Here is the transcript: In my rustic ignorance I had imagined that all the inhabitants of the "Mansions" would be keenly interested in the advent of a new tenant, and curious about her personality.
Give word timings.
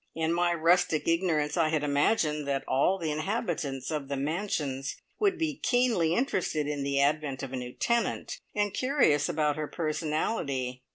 In 0.15 0.33
my 0.33 0.51
rustic 0.51 1.07
ignorance 1.07 1.55
I 1.57 1.69
had 1.69 1.83
imagined 1.83 2.47
that 2.47 2.63
all 2.67 2.97
the 2.97 3.11
inhabitants 3.11 3.91
of 3.91 4.07
the 4.07 4.17
"Mansions" 4.17 4.95
would 5.19 5.37
be 5.37 5.59
keenly 5.59 6.15
interested 6.15 6.65
in 6.65 6.81
the 6.81 6.99
advent 6.99 7.43
of 7.43 7.53
a 7.53 7.55
new 7.55 7.73
tenant, 7.73 8.39
and 8.55 8.73
curious 8.73 9.29
about 9.29 9.57
her 9.57 9.67
personality. 9.67 10.81